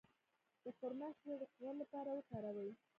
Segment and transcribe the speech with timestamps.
[0.63, 2.69] د خرما شیره د قوت لپاره وکاروئ